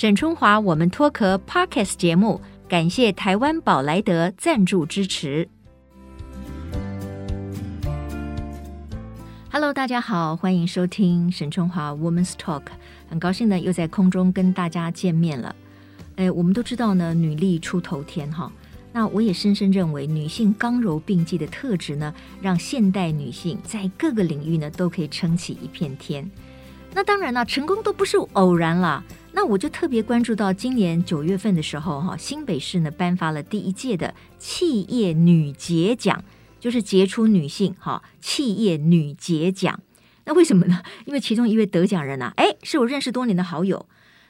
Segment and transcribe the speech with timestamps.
[0.00, 5.46] 沈春华，我们脱壳 Podcast 节目，感谢台湾宝莱德赞助支持。
[9.52, 12.62] Hello，大家好，欢迎收听沈春华 Woman's Talk，
[13.10, 15.54] 很高兴呢又在空中跟大家见面了。
[16.16, 18.50] 哎，我们都知道呢，女力出头天哈。
[18.94, 26.26] 那我也深深认为，女性刚柔并济的特质呢，让现代女性在各个领域呢都可以撑起一片天。
[26.94, 29.04] 那当然了，成功都不是偶然了。
[29.32, 36.22] 那我就特别关注到今年九月份的时候，哈，新北市呢颁发了第一届的企业女杰奖，
[36.58, 39.80] 就是杰出女性哈企业女杰奖。
[40.24, 40.82] 那为什么呢？
[41.06, 43.86] 因为其中一位得奖人啊，哎，是我认识多年的好友。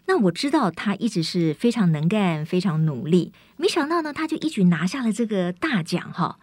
[0.06, 6.38] 那我知道他一直是非常能干、非常努力，没想到呢，他就一举拿下了这个大奖哈。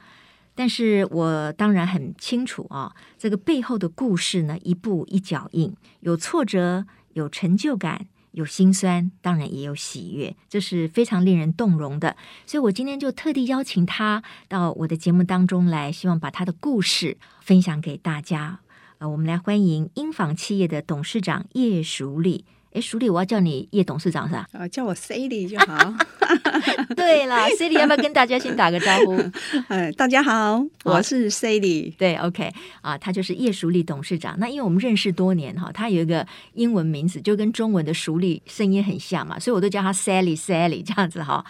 [0.56, 8.08] 但是我当然很清楚啊，这个背后的故事呢，一步一脚印，有挫折，有成就感。
[8.38, 12.16] 有心酸，当然也有喜悦，这是非常令人动容的。
[12.46, 18.60] 所以我今天就特地邀请他到我的节目当中来，希望把他的故事分享给大家。
[19.00, 22.46] 呃，我们来欢迎英纺企业的董事长叶淑丽。
[22.74, 24.48] 哎，淑丽，我要叫你叶董事长是吧？
[24.52, 25.94] 啊，叫我 Sally 就好。
[26.96, 29.18] 对了，Sally 要不要跟大家先打个招呼？
[29.70, 31.94] 哎，大家好，我是 Sally。
[31.98, 32.52] 对，OK，
[32.82, 34.36] 啊，他就是叶淑丽董事长。
[34.40, 41.44] 那因为我们认识多年哈，他有一个英文名字，就跟中文的淑丽声音很像嘛，所以我都叫他 Sally，Sally 这样子哈。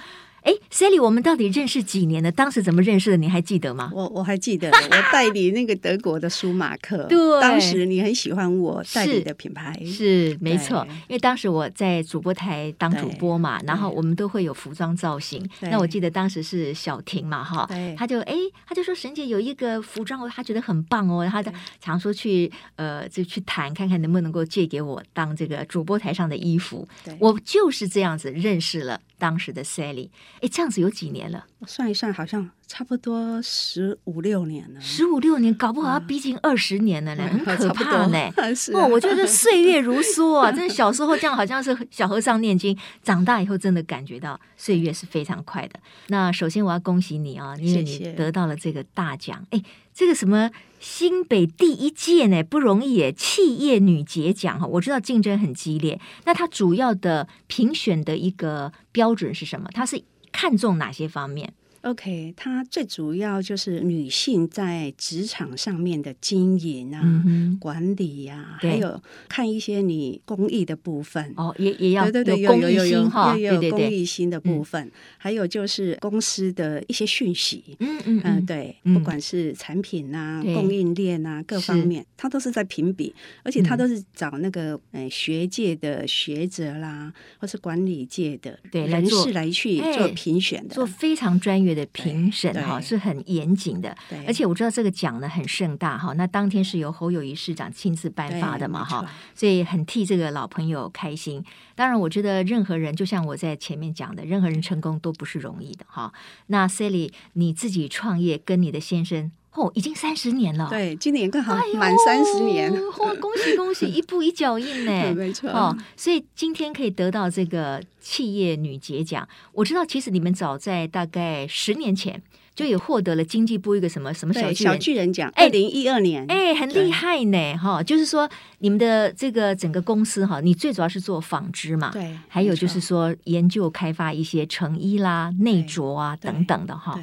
[0.48, 2.32] 哎，Sally，我们到底认识几年了？
[2.32, 3.18] 当时怎么认识的？
[3.18, 3.92] 你还记得吗？
[3.94, 7.04] 我我还记得， 我代理那个德国的舒马克。
[7.12, 10.88] 对，当时你很喜欢我代理的品牌，是，是没错。
[11.10, 15.46] 因为当时我在主播台当主播嘛，然后我们都会有服装造型。
[15.60, 18.34] 那我记得当时是小婷嘛，哈，他就哎，
[18.66, 21.44] 他就说沈姐有一个服装，他觉得很棒哦，他
[21.82, 26.88] 常说去呃就去谈，看看能不能够借给我当这个主播台上的衣服。
[27.20, 29.02] 我就是这样子认识了。
[29.20, 30.10] 当时的 Sally，
[30.42, 31.46] 哎，这样子有几年了？
[31.60, 34.80] 我算一算，好像差不多十五六年了。
[34.80, 38.32] 十五六年，搞不好要逼近二十年了呢，啊、很可怕呢。
[38.74, 45.80] 哦，我觉得岁月如梭啊， 真的小时候这样好像是小和尚念经，长大以后真的感觉到岁月是非常快的。
[46.08, 49.46] 那首先我要恭喜你啊，因为你得到了这个大奖。
[49.50, 49.62] 哎，
[49.94, 56.00] 这个什么新北第一届呢，不容易诶，企业女杰奖哈，我知道竞争很激烈。
[56.26, 59.68] 那它主要的评选的一个标准是什么？
[59.74, 60.04] 它是
[60.38, 61.52] 看重哪些方面？
[61.88, 71.34] ？OK，它最主要就是女性在职场上面的经营啊、嗯、管理呀、啊，还有看一些你公益的部分。
[71.38, 91.88] 哦，也也要对对对，有公益心哈，要有公益心的部分，还有就是公司的一些讯息，嗯嗯嗯，对，不管是产品啊、供应链啊各方面，它都是在评比，而且它都是找那个呃学界的学者啦，或是管理界的人士来去做评选的，做非常专业的。
[91.94, 93.96] 评审哈是很严谨的，
[94.28, 96.14] 而且我知道这个奖呢很盛大哈。
[96.14, 101.44] 那当天是由侯友谊市长亲自颁发的嘛哈，所以很替这个老朋友开心。
[101.76, 106.14] 当然，我觉得任何人就像我在前面讲的，任何人成功都不是容易的哈。
[106.48, 109.32] 那 Sally 你自己创业跟你的先生。
[109.58, 110.68] 哦，已经三十年了。
[110.70, 112.72] 对，今年刚好满三十年。
[112.72, 114.92] 哦，恭喜恭喜， 一步一脚印呢。
[115.18, 115.50] 没错。
[115.50, 122.22] 哦，所以今天可以得到这个企业女杰奖，我知道其实你们早在大概十年前
[122.56, 126.24] 就也获得了经济部一个什么什么小巨人小巨人奖，二零一二年。
[126.28, 128.30] 哎，很厉害呢，哈，就是说
[128.60, 137.00] 你们的这个整个公司哈，你最主要是做纺织嘛，对，还有就是说研究开发一些成衣啦、内着啊等等的哈。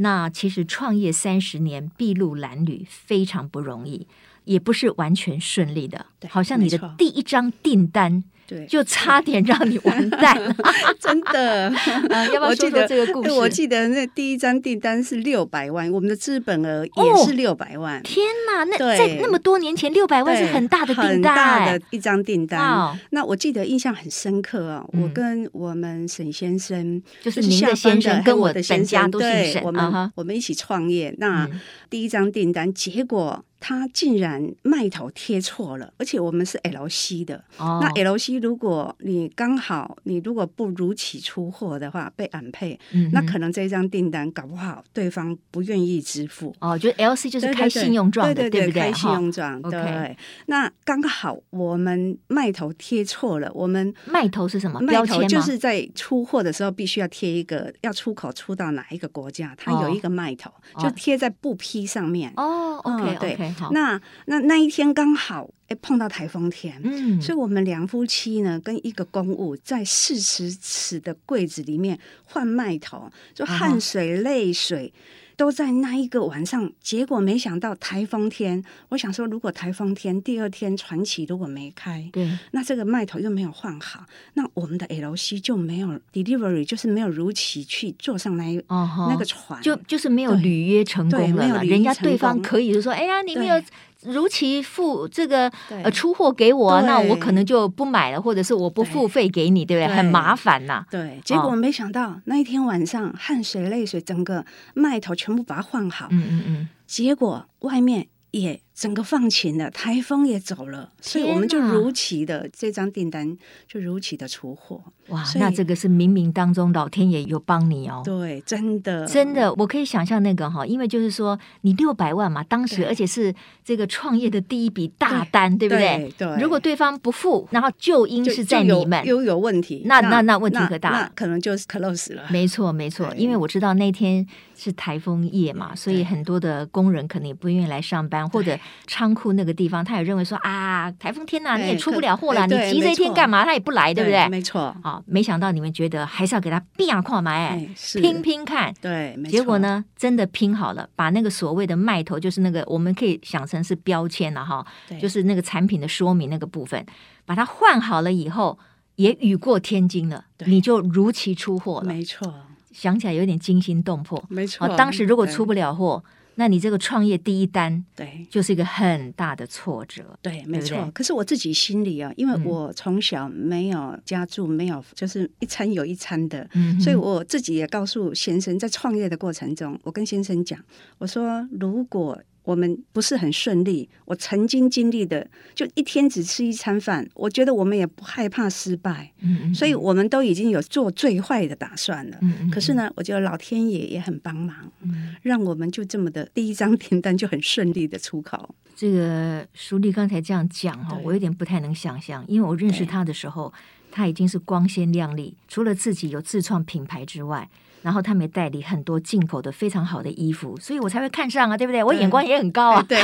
[0.00, 4.06] 那其实创业三十年，筚路蓝缕，非常不容易，
[4.44, 6.06] 也不是完全顺利的。
[6.28, 8.24] 好像你的第一张订单。
[8.48, 10.56] 对，就差点让你完蛋了，
[10.98, 11.70] 真的。
[12.32, 13.30] 要不要说说这个故事？
[13.32, 18.02] 我记得那第一张订单是六百万，我们的资本额也是六百万。
[18.02, 22.98] 天哪，那在那么多年前，六百万是很大的订单，很大的一张订单。
[23.10, 31.14] 那我记得印象很深刻啊，我跟我们沈先生，就是您的先生跟我的先生都姓沈，我们我们一起创业。
[31.18, 31.46] 那
[31.90, 33.44] 第一张订单，结果。
[33.60, 37.42] 他竟然卖头贴错了，而且我们是 LC 的。
[37.58, 46.54] 哦、那 LC 如果你刚好你如果不如期出货的话，被安配，嗯、那可能这张订单搞不好对方不愿意支付。
[46.60, 48.82] 哦，就 LC 就是开信用状的，对，对，对，对不对？
[48.82, 49.60] 开信用状。
[49.62, 50.16] 哦、对。
[50.46, 54.78] 那刚好我们卖头贴错了，我们卖头是什么？
[54.80, 62.32] 卖头就是在出货的时候必须要贴一个，要出口出到哪一个国家，它有一个卖头，哦、就贴在布匹上面。
[62.36, 63.47] 哦，OK，对。
[63.72, 74.92] 那那那一天刚好哎碰到台风天，嗯，所以我们两夫妻呢跟一个公务在四十尺的柜子里面换麦头，就汗水泪水。
[75.38, 78.62] 都在那一个晚上，结果没想到台风天。
[78.88, 84.04] 我想说，如果台风天第二天传奇如果没开，对，那这个麦头又没有换好，
[84.34, 91.46] 那我们的 LC 就没有 delivery，就是没有如期去坐上来那个船，就就是没有履约成功了。
[91.46, 93.54] 了人家对方可以就说：“哎呀，你没有。”
[94.02, 99.96] 如期付这个呃出货给我，那我可能就不买了，或者是我不付费给你，对不对？
[99.96, 100.84] 很麻烦呐。
[100.90, 106.06] 对，结果没想到那一天晚上汗水泪水，整个麦头全部把它换好。
[106.10, 106.68] 嗯嗯嗯。
[106.86, 108.60] 结果外面也。
[108.78, 113.36] 整个放晴了，台风也走了，所以我们就如期的这张订单
[113.66, 114.80] 就如期的出货。
[115.08, 118.02] 哇，那这个是冥冥当中老天爷有帮你哦。
[118.04, 123.34] 对，真的真的，我可以想象那个哈，因为就是说你六百万嘛，当时而且是
[123.64, 126.14] 这个创业的第一笔大单，对，对不对？
[126.16, 126.40] 对。
[126.40, 132.22] 如果对方不付，然后就因是在你们又有问题，那那那问题可大，那可能就是 close 了。
[132.30, 139.58] 没错没错，因为我知道那天是台风夜嘛，所以很多的工人可能也不愿意来上班，或者仓库那个。
[139.58, 143.44] 地方，他也认为说啊，台风天呐、啊，你也出不了货了，你急这一天干嘛？
[143.44, 144.28] 他也不来，对不对？
[144.28, 144.72] 没错。
[144.84, 147.58] 好，没想到你们觉得还是要给他变跨买，
[147.94, 148.72] 拼拼看。
[148.80, 154.64] 对，结果呢，真的拼好了，把那个所谓的卖头，就是那个我们可以想成是标签了哈，
[155.00, 156.86] 就是那个产品的说明那个部分，
[157.26, 158.56] 把它换好了以后，
[158.94, 161.86] 也雨过天晴了，你就如期出货了。
[161.86, 162.32] 没错，
[162.70, 164.22] 想起来有点惊心动魄。
[164.28, 166.04] 没错，当时如果出不了货。
[166.38, 170.88] 那你这个创业第一单，对，就是一个很大的挫折，对，没错。
[170.94, 180.58] 可是我自己心里啊，因为我从小没有家住，没有就是一餐有一餐的，嗯，所以我自己也告诉先生，在创业的过程中，我跟先生讲，
[180.98, 182.16] 我说如果。
[182.48, 183.86] 我们不是很顺利。
[184.06, 187.06] 我曾经经历的，就一天只吃一餐饭。
[187.12, 192.16] 我觉得我们也不害怕失败，嗯嗯，所以我们都已经有做最坏的打算了。
[192.22, 198.54] 嗯嗯，可是呢，我觉得老天爷也很帮忙，嗯，让我们就这么的第一张订单就很顺利的出口。
[198.74, 203.52] 这个淑丽刚才这样讲哈，我有点不太能想象，因为我认识他的时候，
[203.90, 207.50] 他已经是光鲜亮丽，除了自己有自创品牌之外。
[207.82, 211.82] 然后他们也代理很多进口的非常好的衣服，所以我才会看上啊，对不对？
[211.82, 212.82] 我眼光也很高啊。
[212.88, 212.98] 对。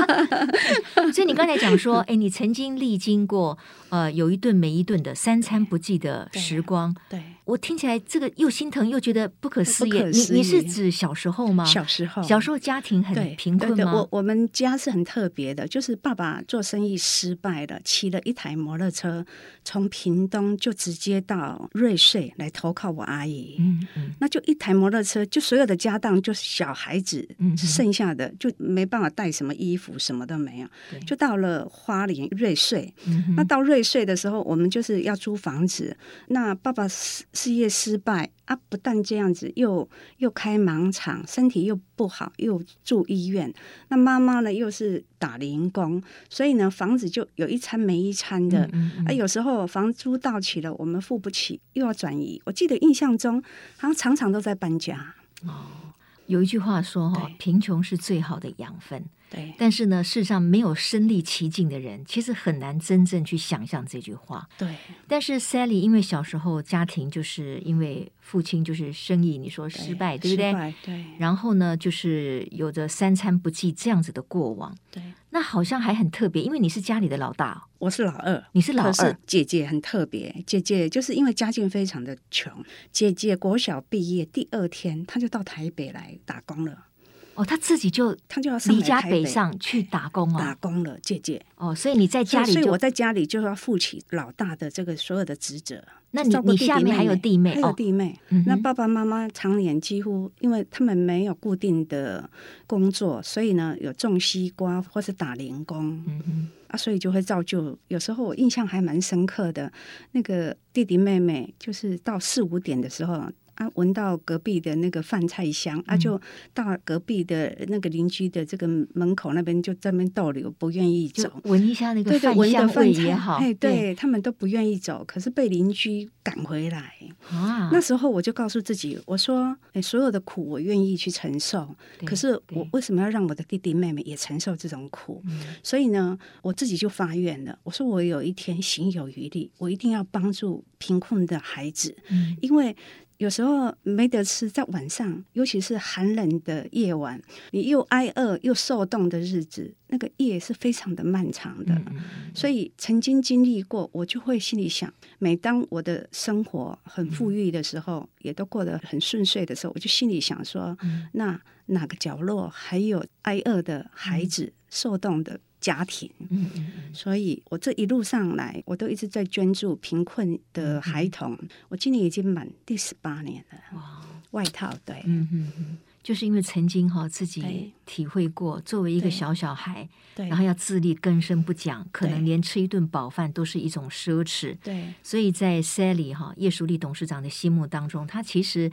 [1.12, 3.56] 所以你刚才讲说，哎，你曾经历经过
[3.88, 6.94] 呃有一顿没一顿的三餐不继的时光。
[7.08, 7.18] 对。
[7.18, 9.90] 对我听起来这个又心疼又觉得不可思议。
[9.90, 11.64] 你你是指小时候吗？
[11.64, 13.76] 小时候，小时候家庭很贫困吗？
[13.76, 19.26] 对对对，我我们家是很特别的，就是爸爸做生意失败了，骑了一台摩托车
[19.64, 23.56] 从屏东就直接到瑞穗来投靠我阿姨。
[23.58, 30.68] 嗯嗯，那就一台摩托车，就所有的家当就是小孩子剩下的，就没办法带什么衣服，什么都没有，
[31.04, 32.94] 就到了花莲瑞穗。
[33.36, 35.96] 那到瑞穗的时候，我们就是要租房子。
[36.28, 37.24] 那爸爸是。
[37.40, 38.54] 事业失败啊！
[38.68, 39.88] 不但这样子，又
[40.18, 43.50] 又开盲场，身体又不好，又住医院。
[43.88, 48.66] 那妈妈呢，又是打零工，所以呢，房子就有一餐没一餐的。
[48.66, 52.42] 嗯嗯嗯啊，有时候房租到期了，我们付不起，又要转移。
[52.44, 53.42] 我记得印象中，
[53.78, 55.14] 好像常常都在搬家。
[55.46, 55.94] 哦，
[56.26, 59.02] 有一句话说哈，贫穷是最好的养分。
[59.30, 64.48] 对，但是呢，世上没有身历其境的人，其实很难真正去想象这句话。
[64.58, 64.74] 对，
[65.06, 70.50] 但是 Sally 因为小时候家庭就是因为父亲就是生意，你说失败，对，对不对？
[70.50, 71.04] 失败，对。
[71.18, 74.76] 然后呢，就是有着三餐不继这样子的过往。
[74.90, 82.52] 对，那好像还很特别，因为你是家里的老大，我是老二，你是老二，姐姐很特别，姐姐就是因为家境非常的穷，
[82.90, 86.86] 姐姐国小毕业第二天，她就到台北来打工了。
[87.34, 91.40] 哦，他自己就他就要离家北上去打工啊，打工了，姐姐。
[91.56, 95.82] 哦，所以你在家里，所以我在家里就要负起老大的这个所有的职责。
[96.10, 98.18] 那你你下面还有弟妹，还有弟妹。
[98.30, 102.28] 哦、那爸爸妈妈常年几乎，因为他们没有固定的
[102.66, 106.02] 工作，所以呢，有种西瓜或是打零工。
[106.06, 107.78] 嗯哼啊，所以就会造就。
[107.88, 109.72] 有时候我印象还蛮深刻的，
[110.10, 113.24] 那个弟弟妹妹就是到四五点的时候。
[113.60, 116.18] 啊，闻到隔壁的那个饭菜香，嗯、啊，就
[116.54, 126.94] 到隔壁的那个邻居的这个门口那边，就在那边逗留，不愿意走，闻一下那个饭香味也好，对，对，对他们都不愿意走，可是被邻居赶回来
[127.28, 127.68] 啊。
[127.70, 131.76] 那时候我就告诉自己，我说，哎，所有的苦我愿意去承受，
[132.06, 135.22] 可是我为什么要让我的弟弟妹妹也承受这种苦？
[135.62, 142.74] 所以呢，我自己就发愿了，我说我有一天行有余力，我一定要帮助贫困的孩子，嗯、因为。
[143.20, 151.74] 有时候没得吃，在晚上，尤其是寒冷的夜晚，你又挨饿又受冻的日子，那个夜是非常的漫长的。
[151.74, 165.38] 嗯嗯嗯，所以曾经经历过，我就会心里想，每当我的生活很富裕的时候，嗯、也都过得很顺遂的时候，我就心里想说，嗯、那哪个角落还有挨饿的孩子、嗯、受冻的？
[165.60, 171.36] 家庭，嗯嗯嗯，所以我这一路上来，我都一直在捐助贫困的孩童。
[171.42, 173.58] 嗯、我今年已经满第十八年了。
[173.76, 174.00] 哇，
[174.30, 184.56] 外套对，嗯嗯嗯，就是因为曾经哈自己体会过，作为一个小小孩，然后要自力更生不讲，可能连吃一顿饱饭都是一种奢侈。
[184.62, 188.70] 对，所以在 Sally 哈叶淑丽董事长的心目当中，他其实。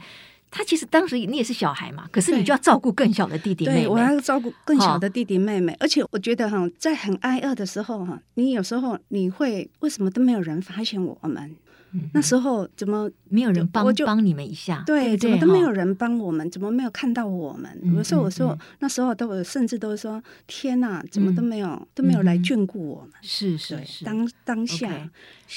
[0.50, 3.80] 他其实当时你也是小孩嘛，可是你就要照顾更小的弟弟妹妹。
[3.82, 11.54] 对，我要照顾更小的弟弟妹妹，哦、而且我觉得哈，在很挨饿的时候哈，你有时候你会为什么都没有人发现我们？
[12.12, 14.82] 那时候怎么没有人帮帮你们一下？
[14.84, 16.48] 对，怎么都没有人帮我们？
[16.50, 17.80] 怎么没有看到我们？
[17.96, 23.12] 有时候我说那时候都甚至都说天哪，怎么都没有都没有来眷顾我们？
[23.22, 25.10] 是是是，当当下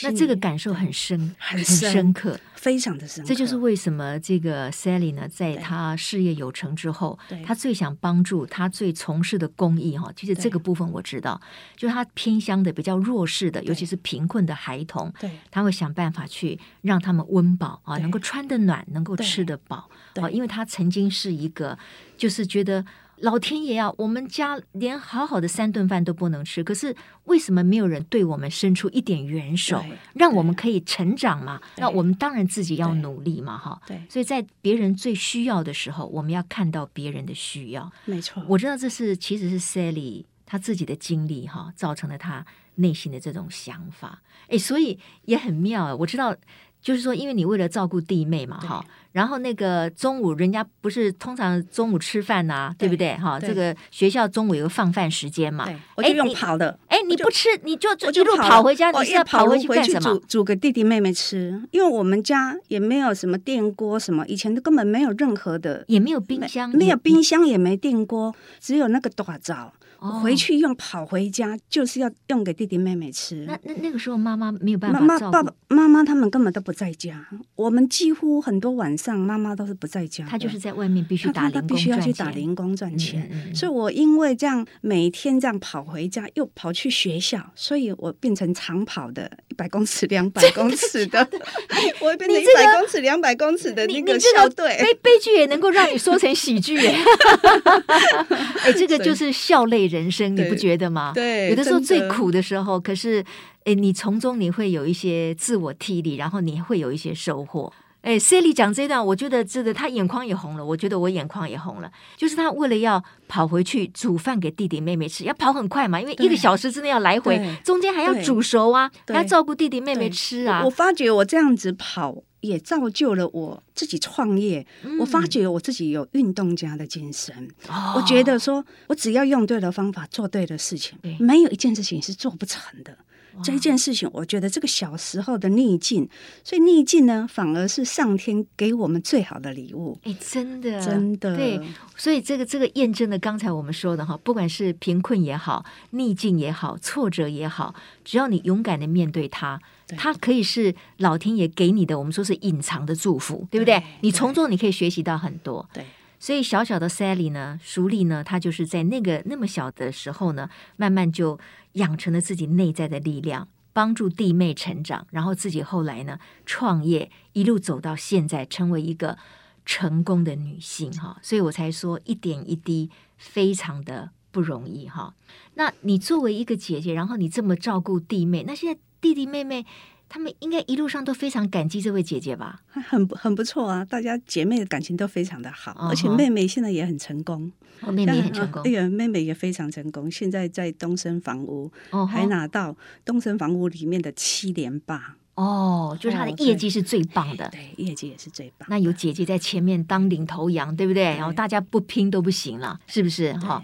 [0.03, 3.27] 那这个感受很深很深刻，非常的深刻。
[3.27, 10.11] 这就是为什么这个 Sally 呢，在她事业有成之后，她最想帮助她最从事的公益哈。
[10.15, 11.41] 其实这个部分我知道，
[11.75, 16.21] 就是她偏乡的比较弱势的，尤其是贫困的孩童，对，她会想办法。
[16.31, 20.29] 去让他们温饱啊，能够穿得暖，能够吃得饱啊。
[20.29, 21.77] 因为他曾经是一个，
[22.21, 22.85] 就是觉得
[23.17, 31.59] 老天爷啊，我们家连好好的三顿饭都不能吃，可是为什么没有人对我们伸出一点援手，让我们可以成长嘛？
[31.77, 33.81] 那我们当然自己要努力嘛，哈。
[33.87, 37.91] 对，所以在别人最需要的时候，我们要看到别人的需要。
[38.05, 42.45] 没错，我知道这是其实是 Sally 她自己的经历哈，造成了她。
[42.75, 45.95] 内心的这种想法，哎，所以也很妙啊！
[45.95, 46.33] 我知道，
[46.81, 53.15] 就是说，因为你为了照顾弟妹嘛，哈，然后那个中午人家不是通常中午吃饭呐，对不对？
[53.17, 56.79] 哈，这个学校中午有个放饭时间嘛，我就用跑的。
[56.87, 60.13] 哎，你不吃，你就一路跑回家，你是要跑回去干什么？
[60.13, 69.73] 煮煮给弟弟妹妹吃，因为我们家也没有什么电锅，什么以前都根本没有任何的，也没有冰箱，没有冰箱，也没电锅，只有那个大灶。
[70.21, 73.45] 回去用跑回家，就是要用给弟弟妹妹吃。
[73.47, 77.27] 那那那个时候妈妈没有办法妈妈，爸爸妈妈他们根本都不在家。
[77.55, 83.53] 我们几乎很多晚上妈妈都是不在家，她就是在外面必须打零工，必须要去打零工赚钱。
[83.53, 91.19] 所以我因为这样每天这样跑回家，又跑去学校，所以我变成长跑的，一百公尺、两百公尺的，
[92.01, 94.77] 我变成一百公尺、两百公尺的那个校队。
[94.79, 96.77] 悲悲剧也能够让你说成喜剧，
[98.63, 101.11] 哎，这个就是笑泪人生，你不觉得吗？
[101.13, 103.23] 对，有的时候最苦的时候，可是，
[103.65, 107.71] 哎，你从中你会有一些自我替力，然后你会有一些收获。
[108.01, 110.65] 哎，Sally 讲这段，我觉得这个，他眼眶也红了。
[110.65, 120.63] 我觉得我眼眶也红了，就是他为了要跑回去煮饭给弟弟妹妹吃，要跑很快嘛，因为一个小时之内要来回，中间还要煮熟啊，还要照顾弟弟妹妹吃啊。
[120.65, 122.23] 我发觉我这样子跑。
[122.41, 124.65] 也造就了我自己创业。
[124.81, 127.47] 嗯、我发觉我自己有运动家的精神。
[127.69, 132.97] 哦、我觉得说，我只要用对了方法，做对的事情，没有一件事情是做不成的。
[133.35, 136.07] 哇这一件事情，我觉得这个小时候的逆境，
[136.43, 139.97] 所以逆境呢，反而是上天给我们最好的礼物。
[140.03, 141.35] 哎，真的，真的。
[141.35, 141.61] 对，
[141.95, 147.73] 所以这个这个验证了刚才我们说的哈，不管是贫困也好，逆境也好，挫折也好，
[148.03, 149.61] 只要你勇敢的面对它。
[149.97, 153.77] 它可以是老天爷给你的，我们说是隐藏的祝福，对不对？
[153.77, 155.67] 对，你从中你可以学习到很多。
[155.73, 155.85] 对，
[156.21, 160.47] 所以小小的 Sally 呢，熟丽呢，她就是在那个那么小的时候呢，
[160.77, 161.39] 慢慢就
[161.73, 169.17] 养成了自己内在的力量，帮助弟妹成长，然后自己后来呢创业，一路走到现在，成为一个
[169.65, 171.17] 成功的女性哈。
[171.23, 175.15] 所以我才说一点一滴非常的不容易哈。
[175.55, 178.79] 那你作为一个姐姐，然后你这么照顾弟妹，那现在。
[179.01, 179.65] 弟弟妹妹，
[180.13, 182.59] 他们应该一路上都非常感激这位姐姐吧？
[182.73, 185.87] 很很不错啊，大家姐妹的感情都非常的好，uh.
[185.87, 187.49] 而且妹妹现在也很成功。
[187.79, 188.61] 哦，妹妹也很成功。
[188.63, 192.05] 哎呀，妹妹也非常成功，现在在东升房屋，uh huh.
[192.05, 192.75] 还拿到
[193.05, 195.15] 东升房屋里面的七连霸。
[195.35, 198.67] 哦，oh, 就是她的业绩是最棒的，对，对，业绩也是最棒。
[198.69, 201.05] 那有姐姐在前面当领头羊，对不对？
[201.05, 203.31] 对，然后大家不拼都不行了，是不是？
[203.35, 203.63] 哈。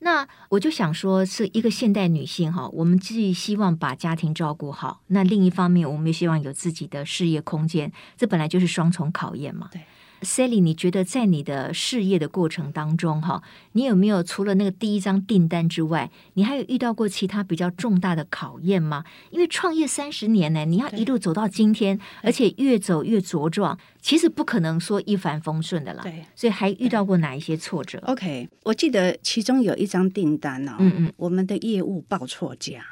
[0.00, 9.68] 那我就想说，是一个现代女性哈，我们既希望把家庭照顾好，那另一方面，我们也希望有自己的事业空间，这本来就是双重考验嘛。
[9.72, 9.82] 对。
[10.22, 19.04] Sally，你觉得在你的事业的过程当中，哈，你有没有除了那个第一张订单之外，你还有遇到过其他比较重大的考验吗？
[19.30, 26.02] 因为创业三十年呢，你要一路走到今天，而且越走越茁壮，其实不可能说一帆风顺的啦。
[26.02, 32.84] 对，所以还遇到过哪一些挫折？OK，我记得其中有一张订单哦，嗯嗯，我们的业务报错价。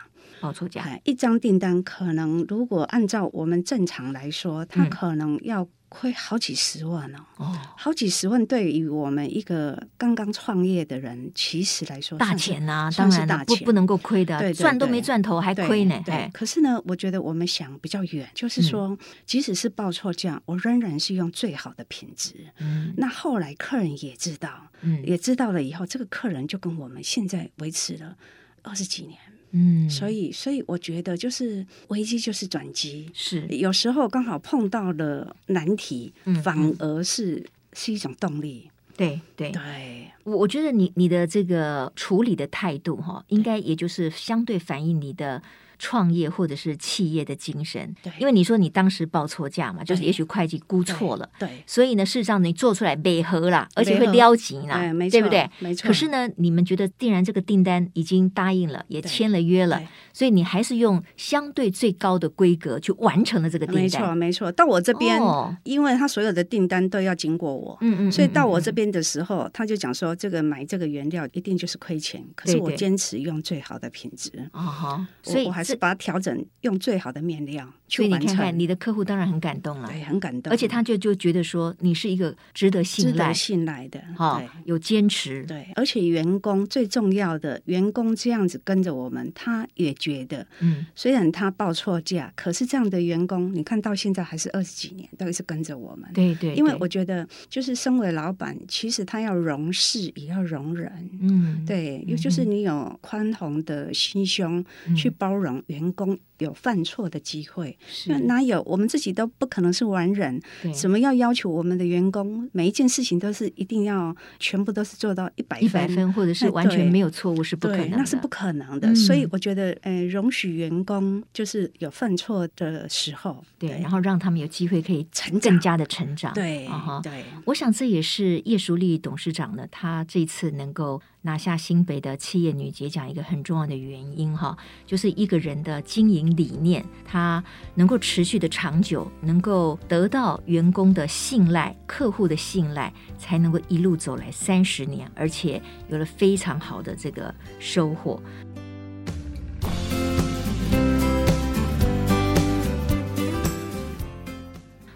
[0.47, 7.19] 报错价，一张订单可能如果按照我们正常来说，它可能要亏好几十万哦。
[7.39, 16.01] 哦，好几十万对于我们一个刚刚创业的人，其实来说大钱呐、啊，当然大钱，不不能够亏的，对，赚都没赚头还亏呢。
[16.05, 22.35] 对，可是呢，我觉得我们想比较远，就是说，嗯、即使是报错价，我仍然是用最好的品质。
[22.59, 28.17] 嗯，那后来客人也知道，嗯，也知道了以后，这个客人就跟我们现在维持了
[28.63, 29.19] 二十几年。
[29.53, 33.47] 嗯，所以，所以我觉得就是危机就是转机，是。
[33.49, 38.71] 有时候刚好碰到了难题，嗯，反而是是一种动力。
[38.97, 39.51] 对对。
[39.53, 45.43] 对，我我觉得你你的这个处理的态度哈，应该也就是相对反映你的。
[45.79, 54.81] 创业或者是企业的精神，对，因为你说你当时报错价嘛，就是也许会计估错了，对，所以呢，事实上你做出来违和了，而且会撩急了，
[55.11, 55.49] 对不对？
[55.59, 55.87] 没错。
[55.87, 63.83] 可是呢，你们觉得既然这个订单已经答应了，也签了约了，所以你还是用相对最高的规格去完成了这个订单。
[63.83, 64.53] 没错，没错。
[64.53, 65.21] 到我这边，
[65.65, 75.77] 因为他所有的订单都要经过我，嗯嗯，所以到我这边的时候，他就讲说，这个买这个原料一定就是亏钱，可是我坚持用最好的品质，啊哈，所以我还是。
[75.77, 78.21] 把它调整，用最好的面料去完成。
[78.21, 80.51] 所以你看看，你的客户当然很感动了，对，很感动。
[80.51, 85.45] 而且他就就觉得说，你是一个值得信赖、值得信赖的，哈，有坚持。
[85.45, 96.11] 对，而且员工最重要的，员工这样子跟着我们，他也觉得，嗯，虽然他报错价，可是这样的员工，你看到现在还是二十几年，都是跟着我们。
[96.15, 100.91] 对，对对，因为我觉得，就是身为老板，其实他要容事，也要容人。
[101.21, 104.65] 嗯，对，也就是你有宽宏的心胸
[104.97, 105.56] 去包容。
[105.67, 108.63] 员工有犯错的机会，那哪有？
[108.63, 110.41] 我们自己都不可能是完人，
[110.75, 118.95] 怎么要要求我们的员工每一件事情都是一定要全部都是做到一百分，一百分，或者是完全没有错误是不可能的，那是不可能的。
[118.95, 126.69] 所以我觉得，呃，容许员工就是有犯错的时候，对，然后让他们有机会可以成更加的成长，对，
[127.03, 127.25] 对。
[127.45, 137.43] 我想这也是叶淑丽董事长呢，他这次能够拿下新北的企业女杰奖一个很重要的原因哈，就是一个人的经营理念，他
[137.75, 148.23] 能够持续的长久，能够得到员工的信赖、客户的信赖，才能够一路走来三十年，而且有了非常好的这个收获。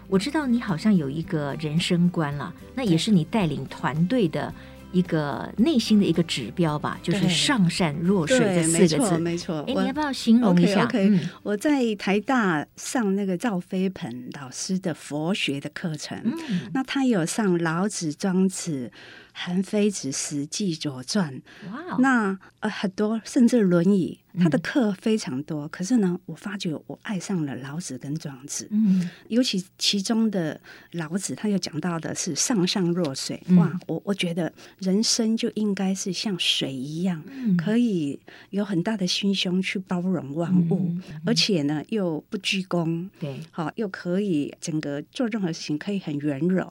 [0.07, 4.53] 我知道你好像有一个人生观了，那也是你带领团队的。
[4.91, 9.59] 一个内心的一个指标吧，就是上善若水这四个字，没错。
[9.67, 18.91] 哎，你要不要形容一下？OK，, okay、嗯、我在台大上那个赵飞鹏老师的佛学的课程，嗯、那他有上老子、庄子。
[19.33, 25.65] 韩非子、史记、左传，哇那呃很多，甚至《论语》，他的课非常多。
[25.65, 30.59] 嗯、可是呢，我发觉我爱上了老子跟庄子，嗯，尤其其中的
[30.91, 38.19] 老子，他又讲到的是上善若水，嗯、哇，我我觉得人生就应该是像水一样，嗯、可以
[38.51, 46.67] 有很大的心胸去包容万物，而且呢又不居功，对，好又可以整个做任何事情可以很圆融，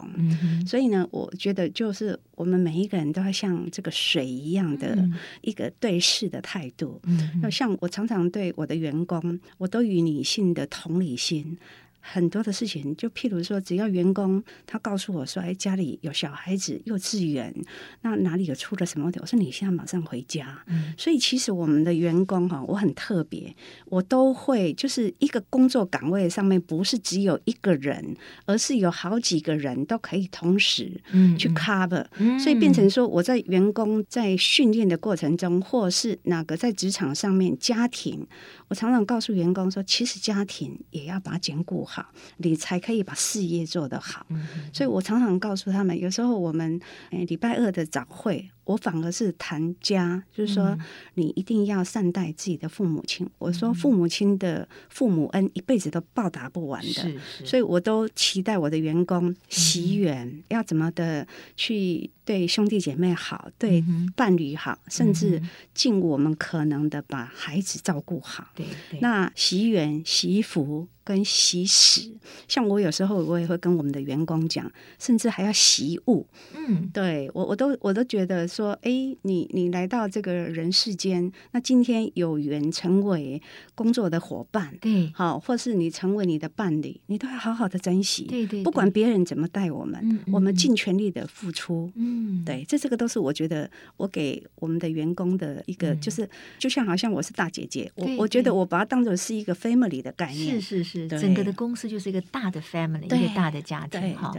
[0.66, 2.50] 所以呢，我觉得就是我。
[2.50, 5.08] 们每一个人都要像这个水一样的
[5.40, 7.00] 一个对事的态度。
[7.04, 11.56] 嗯，要像我常常对我的员工，我都与女性的同理心。
[12.00, 17.54] 很多的事情，就譬如说，只要员工他告诉我说：“哎，家里有小孩子，幼稚园，
[18.02, 23.54] 那哪里有出了什么问题？”我说：“你现在马上回家。”嗯，所以其实我们的员工哈，我很特别，
[23.86, 38.26] 我都会就是一个工作岗位上面不是只有一个人，而是有好几个人都可以同时嗯去 cover，嗯，所以变成说我在员工在训练的过程中，或是哪个在职场上面家庭。
[38.70, 42.06] 我常常告诉员工说，其实家庭也要把它兼顾好，
[42.36, 44.24] 你才可以把事业做得好。
[44.28, 46.80] 嗯、所以我常常告诉他们，有时候我们
[47.10, 48.48] 诶礼拜二的早会。
[48.64, 50.78] 我反而是谈家，就是说
[51.14, 53.28] 你一定要善待自己的父母亲。
[53.38, 63.82] 我说父母亲的父母恩一辈子都报答不完的，所以我都期待我的员工惜缘，要怎么的去对兄弟姐妹好，对
[64.14, 65.42] 伴侣好，甚至
[65.74, 68.48] 尽我们可能的把孩子照顾好。
[68.54, 68.66] 对，
[69.00, 72.12] 那惜缘惜福跟洗屎，
[72.46, 76.26] 像我有时候我也会跟我们的员工讲，甚至还要习物。
[76.54, 78.90] 嗯，对我我都我都觉得说，哎，
[79.22, 83.40] 你你来到这个人世间，那今天有缘成为
[83.74, 88.24] 工作的伙伴，对，好，或是你成为你的伴侣，你都要好好的珍惜。
[88.24, 91.90] 对对，不管别人怎么待我们，嗯嗯、我们尽全力的付出。
[91.96, 100.60] 嗯，对，这这个都是我觉得我给我们的员工的一个，嗯、就是就像好像我是大姐姐，我我觉得我把它当做是一个 family 的概念。
[100.60, 100.89] 是是是。
[101.08, 104.34] 整个的公司就是一个大的 family，一个大的家庭哈。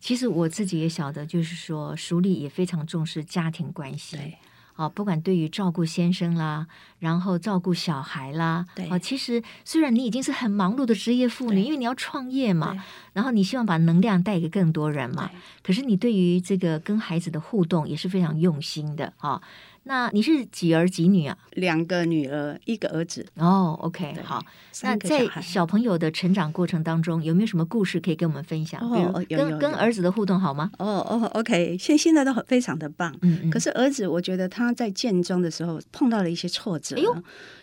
[0.00, 4.18] 其实我自己也晓得，就是说，熟丽也非常重视家庭关系。
[4.74, 6.66] 哦，不管对于照顾先生啦，
[6.98, 15.30] 然后照顾小孩啦，对，其实虽然你已经是很忙碌的职业妇女，因为你要创业嘛，然后你希望把能量带给更多人嘛，
[15.62, 19.42] 可是你对于这个跟孩子的互动也是非常用心的啊。
[19.84, 21.36] 那你是几儿几女啊？
[21.52, 23.26] 两个女儿，一个儿子。
[23.36, 24.42] 哦，OK，好。
[24.82, 28.80] 那在小朋友的成长过程当中，有没有什么故事可以跟我们分享？
[28.80, 30.70] 哦，跟跟儿子的互动好吗？
[30.78, 33.14] 哦哦，OK，现现在都很非常的棒。
[33.22, 33.50] 嗯嗯。
[33.50, 36.96] 可是儿子，我觉得他在建中的时候碰到了一些挫折。
[36.96, 37.14] 哎呦，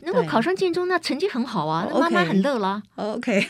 [0.03, 2.82] 能够考上建中，那成绩很好啊，那妈妈很乐啦。
[2.95, 3.47] OK。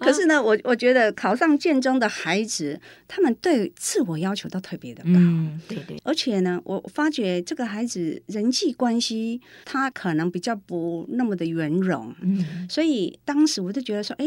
[0.00, 5.10] 可是呢，我我觉得考上建中的孩子，他们对自我要求都特别的高。
[5.14, 6.00] 嗯，对对。
[6.04, 14.26] 而且呢，我发觉这个孩子人际关系他可能比较不那么的圆融，嗯，所以当时我就觉得说，哎，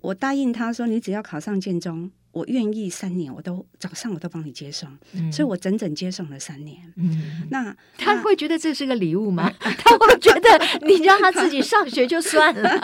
[0.00, 2.10] 我答应他说，你只要考上建中。
[2.32, 6.76] 我愿意三年，我都早上我都帮你接送，嗯、所以我整整接送了三年。
[6.96, 9.50] 嗯，那 他会觉得这是个礼物吗？
[9.58, 10.48] 他会觉得
[10.86, 12.78] 你让他自己上学就算了。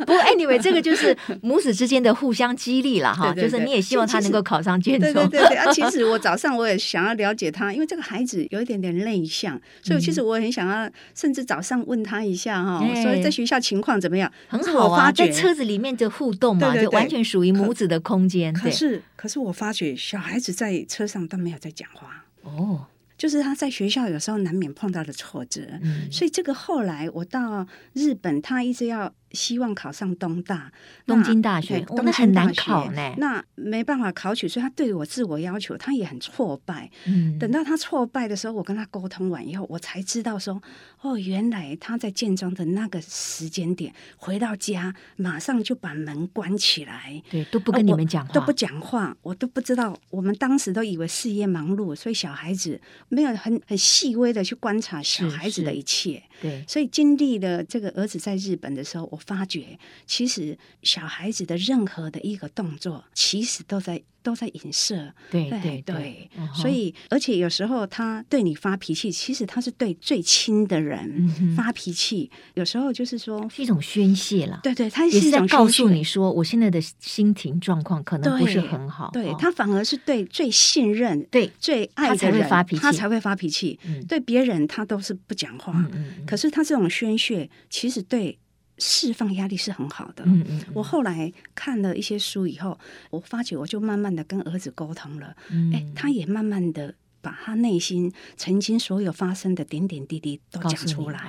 [0.00, 3.32] 不过 anyway，这个就是母子之间的互相激励了哈。
[3.34, 5.12] 就是你也希望他能够考上建中。
[5.12, 5.56] 对对对对。
[5.56, 14.32] 啊，其实我早上我也想要了解他，因为这个孩子有一点点内向，所以其实我很想要，甚至早上问他一下哈，所以在学校情况怎么样？
[14.48, 18.52] 很好啊，在车子里面的互动嘛，就完全属于母子的空间。
[18.64, 22.24] 可是，可是我发觉小孩子在车上都没有在讲话。
[22.42, 29.14] 哦，就是他在学校有时候难免碰到的挫折，嗯，所以这个后来我到日本，他一直要。
[29.32, 30.72] 希望考上东大、
[31.06, 33.14] 东京大学，那很难考呢。
[33.18, 36.90] 那没办法考取，所以他对我自我要求，他也很挫败。
[37.06, 40.62] 嗯，等到他挫败的时候，我跟他沟通完以后，我才知道说，
[41.00, 49.96] 哦，原来他在建中的那个时间点回到家，马上就把门关起来，对，都不跟你们讲话，都不讲话，我都不知道。
[50.10, 56.22] 我们当时都以为事业忙碌，所以小孩子没有很很细微的去观察小孩子的一切。
[56.42, 65.12] 对，所以经历了这个儿子在日本的时候，我发觉其实小孩子的任何的一个动作，其实都在都在影射。
[65.30, 72.30] 对对对，所以而且有时候他对你发脾气，其实他是对最亲的人发脾气。
[72.54, 74.60] 有时候就是说是一种宣泄了。
[74.62, 79.10] 对对，他也是在告诉你说，我现在的心情状况可能不是很好。
[79.12, 83.78] 对，他反而是对最信任、对最爱的人发脾气，他才会发脾气。
[84.08, 85.72] 对别人他都是不讲话。
[86.32, 88.38] 可是他这种宣泄，其实对
[88.78, 90.24] 释放压力是很好的。
[90.24, 90.64] 嗯嗯。
[90.72, 92.78] 我后来看了一些书以后，
[93.10, 95.36] 我发觉我就慢慢的跟儿子沟通了。
[95.50, 95.70] 嗯。
[95.74, 101.20] 哎，他也慢慢的把他内心曾经所有发生的点点滴滴都讲出来。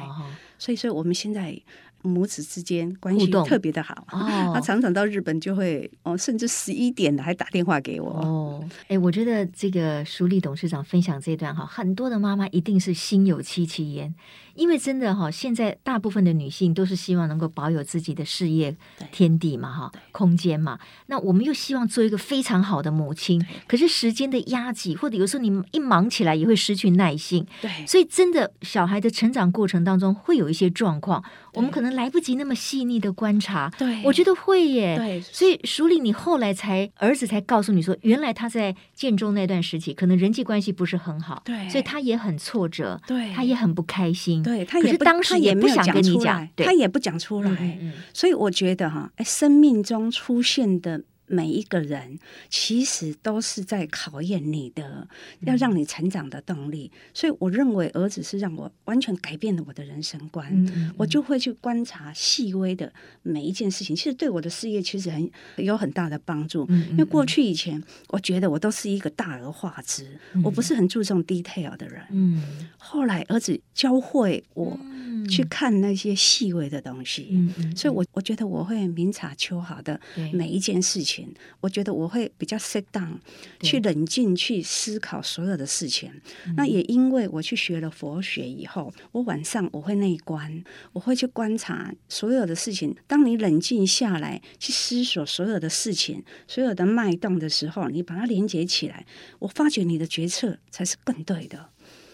[0.58, 1.62] 所以，所以我们现在。
[2.04, 8.63] 母子之间关系特别的好，哦、他常常到日本就会哦，甚至十一点了还打电话给我哦。
[8.88, 14.13] 哎，我觉得这个淑丽董事长分享这段哈，很多的妈妈一定是心有戚戚焉。
[14.56, 18.76] 因为真的哈，现在大部分的女性都是希望能够保有自己的事业
[19.12, 20.78] 天地嘛哈，空间嘛。
[21.08, 27.44] 那我们又希望做一个非常好的母亲，可是时间的压挤，或者有时候你一忙起来也会失去耐性。
[27.62, 33.72] 对，所以真的小孩的成长过程当中会有一些状况，我们可能来不及那么细腻的观察。
[33.78, 34.96] 对，我觉得会耶。
[34.98, 44.42] 对，所以淑丽，你后来才儿子才告诉你说，原来他在建中那段时期可能人际关系不是很好，对，所以他也很挫折，对，他也很不开心。
[44.44, 47.80] 对，他也不，他也不想跟你讲，他也不讲出来，
[48.13, 51.04] 所以我觉得哈，哎，生命中出现的。
[51.34, 55.08] 每一个人其实都是在考验你的，
[55.41, 56.91] 要让你成长的动力。
[56.93, 60.48] 嗯、所以我认为儿子是让我完全改变了我的人生观。
[60.54, 62.93] 嗯嗯、我就会去观察细微的
[63.24, 66.67] 每一件事情，其实对我的事业其实很有很大的帮助。
[66.91, 72.02] 因为过去以前，我觉得我都是一个大而化之，嗯、我不是很注重 detail 的人。
[72.12, 74.80] 嗯、后来儿子教会我。
[75.13, 77.28] 嗯去看那些细微的东西。
[77.32, 79.99] 嗯嗯，所以我我觉得我会明察秋毫的
[80.34, 83.17] 每一件事情，我觉得我会比较 sit down，
[83.62, 86.12] 去冷静去思考所有的事情。
[86.58, 92.95] 那也因为我去学了佛学以后，我晚上我会内观，我会去观察所有的事情。
[93.06, 99.06] 当你冷静下来去思索所有的事情，所有的脉动的时候，你把它连接起来，
[99.39, 101.69] 我发觉你的决策才是更对的。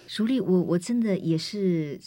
[0.07, 1.99] 淑丽，我我真的也是，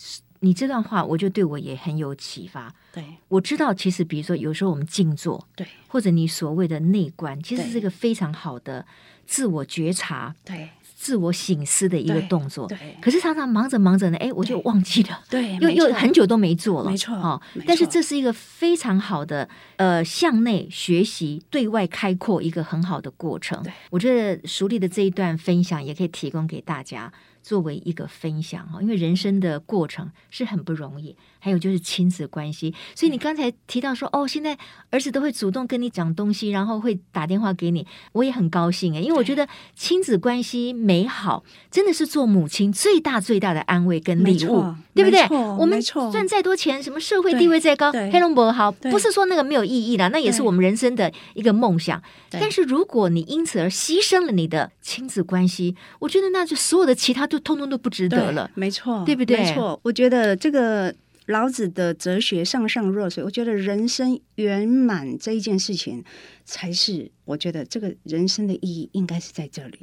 [0.43, 2.73] 你这段话，我就对我也很有启发。
[2.93, 8.85] 对，我知道，其实比如说，有时候我们静坐，对，或者你所谓的内观，其实是一个非常好的
[9.27, 10.35] 自我觉察。
[10.45, 10.69] 对。
[10.95, 12.79] 自我醒思的一个动作，对。
[12.79, 17.13] 对，可是常常忙着忙着呢，哎，我就忘记了，对，又又很久都没做了，没错。
[17.17, 23.61] 哦，但是这是一个非常好的呃向内学习、对外开阔一个很好的过程。
[23.65, 31.17] 对，我觉得熟丽的这一段分享也可以提供给大家作为一个分享哈，因为人生的过程是很不容易。
[31.45, 34.57] 还有就是亲子关系，所以你刚才提到说，哦，现在
[34.91, 45.27] 儿子都会主动跟你讲东西，然后会打电话给你，我也很高兴诶，因为我觉得亲子关系美好，真的是做母亲最大最大的安慰跟礼物，对不对？
[45.59, 52.01] 我们赚再多钱，什么社会地位再高，黑龙伯好，不是说那个没有意义的，那也是我们人生的一个梦想。
[52.31, 59.39] 但是如果你因此而牺牲了你的亲子关系，我觉得那就所有的其他就通通都不值得了，没错，对不对？
[59.39, 60.95] 没错，我觉得这个。
[61.33, 66.05] 老子的哲学“上上若水”，我觉得人生圆满这一件事情，
[66.45, 69.79] 才是我觉得这个人生的意义应该是在这里。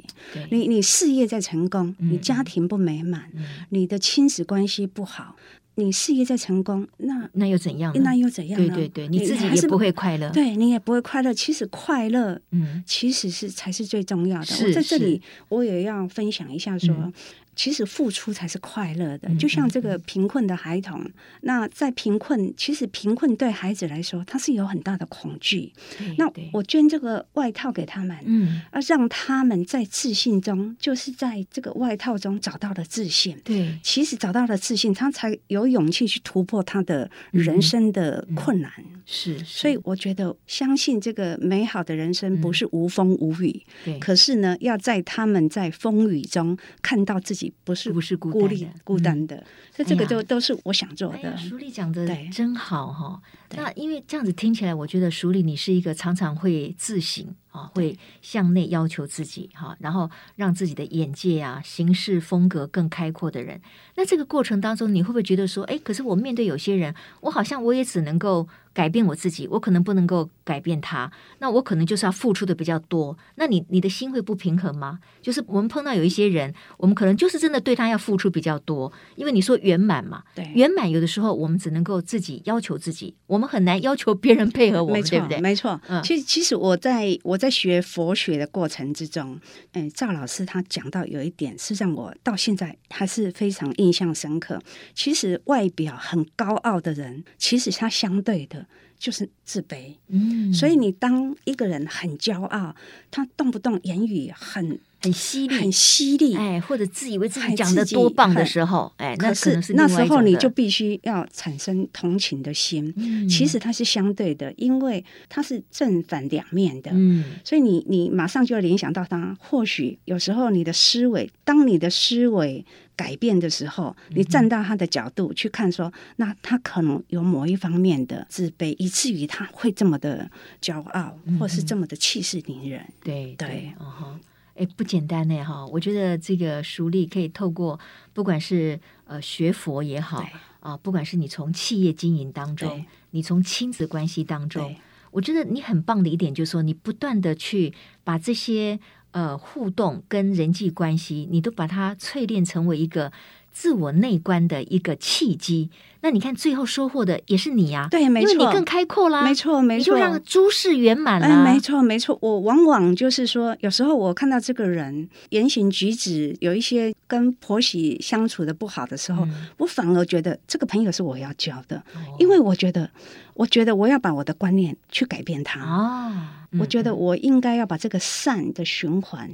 [0.50, 5.36] 你你事业在成功，你家庭不美满，嗯、你的亲子关系不好，
[5.74, 7.92] 你事业在成功，那那又怎样？
[8.02, 8.56] 那又怎样？
[8.56, 11.34] 对对对，你自己也不会快乐，对你也不会快乐。
[11.34, 14.54] 其实快乐，嗯，其实是才是最重要的。
[14.64, 16.94] 我在这里，我也要分享一下说。
[16.94, 17.12] 嗯
[17.56, 21.04] 其实付出才是快乐的，就像这个贫困的孩童。
[21.42, 25.70] 那在贫困，其实贫困对孩子来说，他是有很大的恐惧。
[26.16, 33.38] 那我捐这个外套给他们，嗯，而让他们在自信中，就是在这个外套中找到了自信。
[33.44, 38.72] 对，其实找到了自信，他才有勇气去突破他的人生的困难。
[38.78, 43.62] 嗯嗯、是，是，所以我觉得，相信这个美好的人生不是无风无雨。
[43.84, 47.39] 对、嗯，可是呢，要在他们在风雨中看到自己。
[47.64, 49.36] 不是不是孤立孤单的，
[49.74, 51.36] 所以这个都都是我想做的。
[51.36, 53.22] 淑丽讲的真好哈。
[53.52, 63.60] 那因为这样子听起来，我觉得淑丽你是一个常常会自省啊，会向内要求自己哈，然后让自己的眼界啊、行事风格更开阔的人。
[63.96, 68.48] 那这个过程当中，你会不会觉得说，哎，可是我面对有些人，我好像我也只能够。
[68.72, 73.16] 改变我自己，我可能不能够改变他，那我可能就是要付出的比较多。
[73.34, 75.00] 那你你的心会不平衡吗？
[75.20, 85.40] 就是我们碰到有一些人，我们可能就是真的对他要付出比较多，因为你说圆满嘛，对，圆满有的时候我们只能够自己要求自己，我们很难要求别人配合我们，对不对？
[85.40, 89.40] 没错，嗯，其实其实我在我在学佛学的过程之中，
[89.72, 94.60] 嗯，赵老师他讲到有一点是让我到现在还是非常印象深刻。
[94.94, 98.60] 其实外表很高傲的人，其实他相对的。
[99.00, 102.76] 就是自卑，嗯，所以你当一个人很骄傲，
[103.10, 112.92] 他动不动言语很很犀利，很犀利，哎，或者自以为自己讲的多棒的时候，哎，那可能是那时候你就必须要产生同情的心。
[112.96, 119.36] 嗯，其实它是相对的，因为它是正反两面的，嗯，所以你你马上就要联想到他。
[119.40, 122.64] 或许有时候你的思维，当你的思维。
[122.96, 132.86] 改变的时候，你站到他的角度去看说，说那他可能有某一方面的自卑，以至于他会这么的骄傲，或是这么的气势凌人。
[133.02, 134.20] 对对，哦哈，
[134.60, 135.66] 哎，不简单呢哈。
[135.66, 137.80] 我觉得这个熟力可以透过，
[138.12, 140.22] 不管是呃学佛也好
[140.60, 144.76] 啊，不管是你从企业经营当中，你从亲子关系当中，
[145.10, 147.72] 我觉得你很棒的一点就是说，你不断的去
[148.04, 148.78] 把这些。
[149.12, 153.10] 呃，互动跟人际关系，你都把它淬炼成为一个
[153.52, 155.70] 自我内观的一个契机。
[156.02, 162.16] 那你看，最后收获的也是你呀、啊，对，没错，因为你更开阔啦，没错，没错，你就让诸事圆满了、嗯，没错，没错。
[162.22, 172.88] 我往往就是说，有时候我看到这个人言行举止有一些跟婆媳相处的不好的时候，嗯、我反而觉得这个朋友是我要交的，哦、因为我觉得，
[173.34, 176.39] 我觉得我要把我的观念去改变他啊。
[176.58, 179.30] 我觉得我应该要把这个善的循环，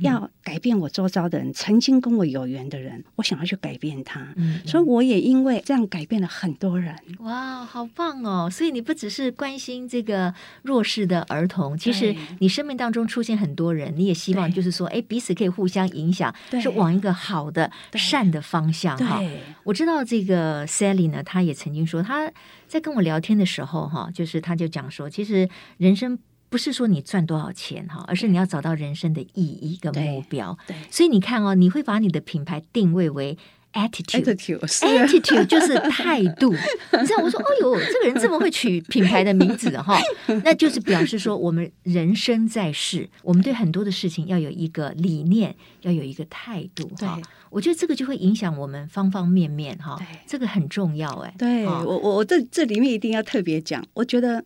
[0.00, 4.34] 要改变我周遭的人，曾经跟我有缘的人，我想要去改变他。
[4.64, 6.94] 所以我也因为这样改变了很多人。
[7.18, 8.48] 哇，好棒哦！
[8.48, 19.20] 所以你不只是关心这个弱势的儿童，其实你生命当中出现很多人，你也希望就是说，哎，彼此可以互相影响，是往一个好的、善的方向哈。
[19.64, 22.30] 我知道这个 Sally 呢，她也曾经说，她
[22.68, 26.18] 在跟我聊天的时候哈，就是她就讲说，其实人生。
[26.50, 30.58] 不是说你赚多少钱哈，而是你要找到人生的意义跟目标。
[30.66, 33.38] 对，所以你看哦，你会把你的品牌定位为
[33.72, 36.52] attitude，attitude 就是态度。
[37.00, 39.96] 你知道我说，哦呦，这个人这么会取品牌的名字哈，
[40.44, 47.20] 那就是表示说，我们人生在世，我们对很多的事情要有一个理念，要有一个态度哈。
[47.50, 51.34] 我觉得这个就会影响我们方方面面哈，对这个很重要哎。
[51.36, 54.42] 对我我我这这里面一定要特别讲，我觉得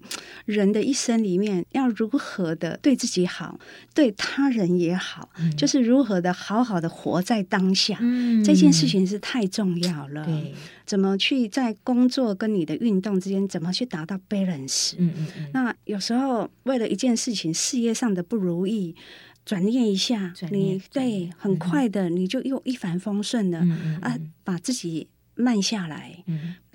[0.47, 3.59] 人的一生里面要如何的对自己好，
[3.95, 10.25] 对他人也好，嗯、就是如何的好好的活在当下，嗯、这件事情是太重要了。
[10.25, 10.55] 对，
[10.87, 14.95] 怎么去在工作跟你的运动之间，怎么去达到 balance？
[14.97, 15.51] 嗯嗯嗯。
[15.53, 18.97] 那有时候为了一件事情，事业上的不如意。
[19.45, 23.59] 转念一下，你对很快的，你就又一帆风顺了
[24.01, 24.19] 啊！
[24.43, 26.25] 把自己慢下来。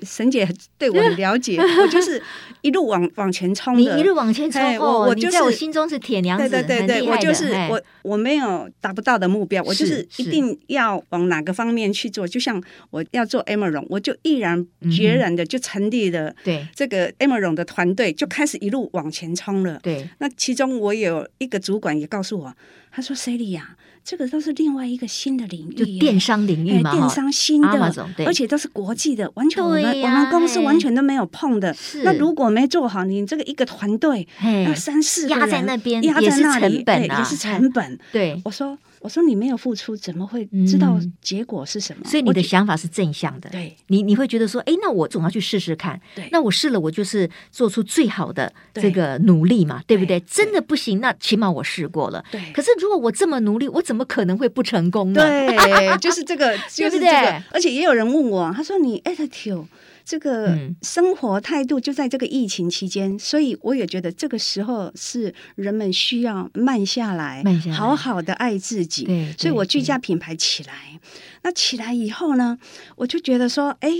[0.03, 2.21] 沈姐对我很了解， 我就是
[2.61, 3.79] 一路往往前冲的。
[3.79, 12.27] 你一路往前冲，我我在我心中是铁娘子，对对对，我就是我我没有达不到的目标，我就是一定要往哪个方面去做。
[12.27, 19.79] 就像我要做 Emerald，我就毅然决然的就成立了对这个 Emerald 的团队，就开始一路往前冲了。
[19.83, 22.53] 对，那其中我有一个主管也告诉我。
[22.91, 23.75] 他说：“Sally 呀，
[24.09, 31.75] 这个都是另外一个新的领域，就电商领域嘛，电商新的，而且都是国际的，完全我们我们公司完全都没有碰的。
[32.03, 37.99] 那如果没做好，你这个一个团队那三四个人压在那边，压在那里，对，也是成本。
[38.11, 42.03] 对，我说。”我说你没有付出，怎么会知道结果是什么？
[42.05, 43.49] 所以你的想法是正向的。
[43.49, 45.99] 对，你你会觉得说，哎，那我总要去试试看。
[46.15, 50.19] 对，那我试了，我就是做出最好的这个努力嘛，对不对？
[50.21, 52.23] 真的不行，那起码我试过了。
[52.31, 52.41] 对。
[52.53, 55.21] 可是如果我这么努力，我怎么可能会不成功呢？
[55.21, 57.43] 对，就是这个， 就是这个。
[57.51, 59.65] 而且也有人问我，他说你 attitude。
[60.09, 69.03] 这个生活态度就在这个疫情期间，嗯、所以我也觉得这个时候是人们需要慢下来，慢下来好好的爱自己。
[69.03, 70.99] 对，所以我居家品牌起来，
[71.43, 72.57] 那起来以后呢，
[72.95, 73.91] 我就觉得说，哎，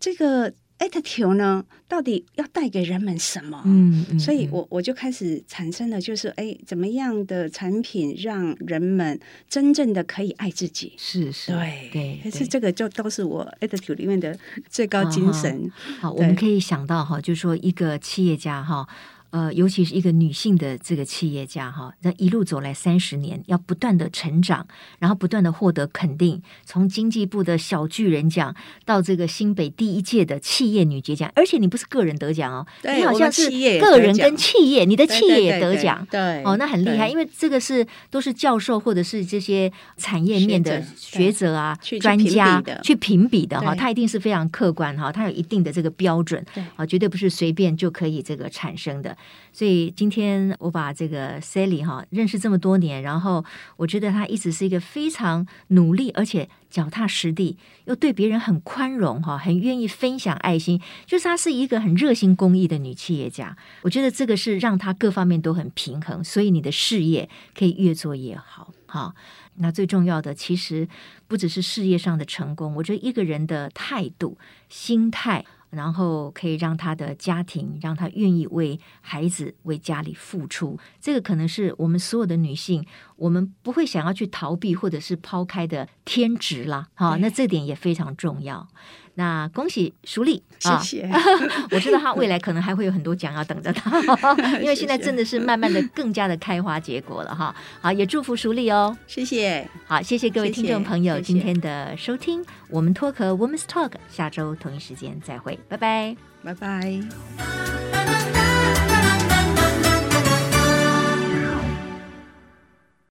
[0.00, 0.52] 这个。
[0.82, 3.62] Attitude 呢，到底要带给人们什么？
[3.64, 9.18] 嗯，嗯，所以我我就开始产生了，就是哎，怎么样的产品让人们
[9.48, 10.92] 真正的可以爱自己？
[10.96, 12.20] 是是，对对。
[12.24, 14.36] 可是这个就都是我 attitude 里面的
[14.68, 15.70] 最高精神。
[16.00, 18.86] 好，我们可以想到哈，就是说一个企业家哈。
[19.32, 24.66] 呃，尤其是一个女性的这个企业家哈，那一路走来三十年，要不断的成长，
[24.98, 33.48] 然后不断的获得肯定，从经济部的小巨人奖到这个新北第一届的企业女杰奖，而且你不是个人得奖哦，对你好像是
[33.80, 49.16] 个人跟企业，你的企业也得奖，对，哦，那很厉害，因为这个是都是教授或者是这些产业面的学者啊、专家去评比的哈，他一定是非常客观哈，他有一定的这个标准，对，啊，绝对不是随便就可以这个产生的。
[49.52, 53.44] 所以今天我把这个 Sally 哈认识这么多年，然后
[53.76, 63.56] 我觉得她一直是一个非常努力，而且脚踏实地，又对别人很宽容哈，很愿意分享爱心，就是她是一个很热心公益的女企业家。
[63.82, 68.72] 我觉得这个是让她各方面都很平衡，所以你的事业可以越做越好。
[68.86, 69.14] 哈，
[69.56, 70.88] 那最重要的其实
[71.28, 75.44] 不只是事业上的成功，我觉得一个人的态度、心态。
[75.72, 86.86] 然后可以让他的家庭，让他愿意为孩子、为家里付出，这个可能是我们所有的女性，我们不会想要去逃避或者是抛开的天职啦。
[86.92, 88.68] 好，那这点也非常重要。
[89.14, 91.10] 那恭喜淑丽，谢谢。
[91.70, 94.00] 我知道她未来可能还会有很多奖要等着他，
[94.60, 97.54] 因为现在真的是慢慢的更加的开花结果了哈。
[97.80, 99.68] 好，也祝福淑丽哦，谢谢。
[99.86, 107.02] 好，谢谢各位听众朋友今天的收听，我们脱壳 Women's Talk，下周同一时间再会，拜拜，拜拜。